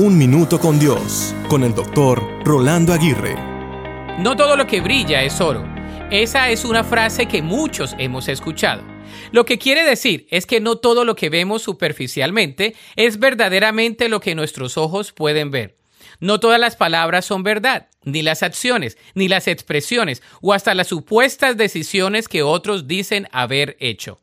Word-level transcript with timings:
Un 0.00 0.16
Minuto 0.16 0.60
con 0.60 0.78
Dios, 0.78 1.34
con 1.48 1.64
el 1.64 1.74
doctor 1.74 2.22
Rolando 2.44 2.92
Aguirre. 2.92 3.34
No 4.20 4.36
todo 4.36 4.56
lo 4.56 4.64
que 4.64 4.80
brilla 4.80 5.24
es 5.24 5.40
oro. 5.40 5.66
Esa 6.12 6.50
es 6.50 6.64
una 6.64 6.84
frase 6.84 7.26
que 7.26 7.42
muchos 7.42 7.96
hemos 7.98 8.28
escuchado. 8.28 8.84
Lo 9.32 9.44
que 9.44 9.58
quiere 9.58 9.82
decir 9.82 10.28
es 10.30 10.46
que 10.46 10.60
no 10.60 10.76
todo 10.76 11.04
lo 11.04 11.16
que 11.16 11.30
vemos 11.30 11.62
superficialmente 11.62 12.76
es 12.94 13.18
verdaderamente 13.18 14.08
lo 14.08 14.20
que 14.20 14.36
nuestros 14.36 14.78
ojos 14.78 15.10
pueden 15.10 15.50
ver. 15.50 15.78
No 16.20 16.38
todas 16.38 16.60
las 16.60 16.76
palabras 16.76 17.24
son 17.24 17.42
verdad, 17.42 17.88
ni 18.04 18.22
las 18.22 18.44
acciones, 18.44 18.98
ni 19.14 19.26
las 19.26 19.48
expresiones, 19.48 20.22
o 20.40 20.52
hasta 20.52 20.76
las 20.76 20.86
supuestas 20.86 21.56
decisiones 21.56 22.28
que 22.28 22.44
otros 22.44 22.86
dicen 22.86 23.26
haber 23.32 23.76
hecho. 23.80 24.20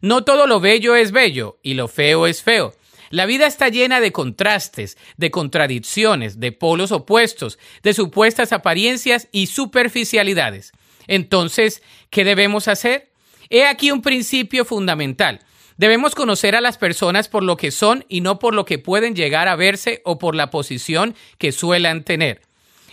No 0.00 0.22
todo 0.22 0.46
lo 0.46 0.60
bello 0.60 0.94
es 0.94 1.10
bello, 1.10 1.58
y 1.64 1.74
lo 1.74 1.88
feo 1.88 2.28
es 2.28 2.40
feo. 2.40 2.72
La 3.10 3.26
vida 3.26 3.46
está 3.46 3.68
llena 3.68 4.00
de 4.00 4.12
contrastes, 4.12 4.98
de 5.16 5.30
contradicciones, 5.30 6.40
de 6.40 6.52
polos 6.52 6.92
opuestos, 6.92 7.58
de 7.82 7.94
supuestas 7.94 8.52
apariencias 8.52 9.28
y 9.32 9.46
superficialidades. 9.46 10.72
Entonces, 11.06 11.82
¿qué 12.10 12.24
debemos 12.24 12.68
hacer? 12.68 13.10
He 13.50 13.66
aquí 13.66 13.90
un 13.90 14.02
principio 14.02 14.64
fundamental. 14.64 15.40
Debemos 15.78 16.14
conocer 16.14 16.56
a 16.56 16.60
las 16.60 16.76
personas 16.76 17.28
por 17.28 17.42
lo 17.42 17.56
que 17.56 17.70
son 17.70 18.04
y 18.08 18.20
no 18.20 18.38
por 18.38 18.52
lo 18.52 18.64
que 18.64 18.78
pueden 18.78 19.14
llegar 19.14 19.48
a 19.48 19.56
verse 19.56 20.02
o 20.04 20.18
por 20.18 20.34
la 20.34 20.50
posición 20.50 21.14
que 21.38 21.52
suelan 21.52 22.02
tener. 22.02 22.42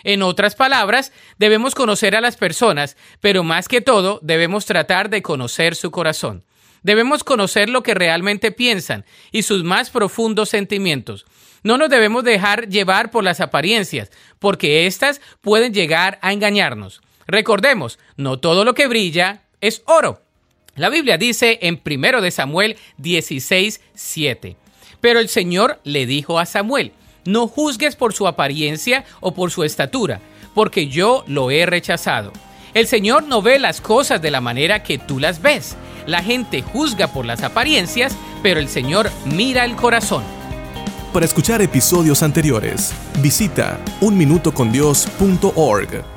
En 0.03 0.21
otras 0.21 0.55
palabras, 0.55 1.11
debemos 1.39 1.73
conocer 1.73 2.15
a 2.15 2.21
las 2.21 2.37
personas, 2.37 2.95
pero 3.21 3.43
más 3.43 3.67
que 3.67 3.81
todo 3.81 4.19
debemos 4.21 4.67
tratar 4.67 5.09
de 5.09 5.23
conocer 5.23 5.75
su 5.75 5.89
corazón. 5.89 6.43
Debemos 6.85 7.23
conocer 7.23 7.67
lo 7.67 7.81
que 7.81 7.95
realmente 7.95 8.51
piensan 8.51 9.05
y 9.31 9.41
sus 9.41 9.63
más 9.63 9.89
profundos 9.89 10.49
sentimientos. 10.49 11.25
No 11.63 11.79
nos 11.79 11.89
debemos 11.89 12.23
dejar 12.23 12.69
llevar 12.69 13.09
por 13.09 13.23
las 13.23 13.41
apariencias, 13.41 14.11
porque 14.37 14.85
éstas 14.85 15.19
pueden 15.41 15.73
llegar 15.73 16.19
a 16.21 16.31
engañarnos. 16.31 17.01
Recordemos, 17.25 17.97
no 18.17 18.37
todo 18.37 18.63
lo 18.63 18.75
que 18.75 18.85
brilla 18.85 19.45
es 19.61 19.81
oro. 19.87 20.21
La 20.75 20.89
Biblia 20.89 21.17
dice 21.17 21.57
en 21.63 21.81
1 21.83 22.21
de 22.21 22.29
Samuel 22.29 22.77
16, 22.99 23.81
7. 23.95 24.55
Pero 25.01 25.19
el 25.19 25.27
Señor 25.27 25.79
le 25.85 26.05
dijo 26.05 26.37
a 26.37 26.45
Samuel, 26.45 26.91
no 27.25 27.47
juzgues 27.47 27.95
por 27.95 28.13
su 28.13 28.27
apariencia 28.27 29.05
o 29.21 29.33
por 29.33 29.49
su 29.49 29.63
estatura, 29.63 30.21
porque 30.53 30.87
yo 30.87 31.23
lo 31.25 31.49
he 31.49 31.65
rechazado. 31.65 32.31
El 32.75 32.85
Señor 32.87 33.23
no 33.23 33.41
ve 33.41 33.57
las 33.57 33.79
cosas 33.79 34.21
de 34.21 34.31
la 34.31 34.41
manera 34.41 34.83
que 34.83 34.97
tú 34.97 35.17
las 35.17 35.41
ves. 35.41 35.77
La 36.05 36.21
gente 36.21 36.61
juzga 36.61 37.07
por 37.07 37.25
las 37.25 37.41
apariencias, 37.41 38.13
pero 38.43 38.59
el 38.59 38.67
Señor 38.67 39.09
mira 39.23 39.63
el 39.63 39.77
corazón. 39.77 40.25
Para 41.13 41.25
escuchar 41.25 41.61
episodios 41.61 42.21
anteriores, 42.21 42.93
visita 43.21 43.79
unminutocondios.org. 44.01 46.14